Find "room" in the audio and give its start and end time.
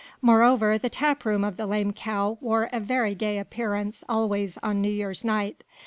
1.25-1.43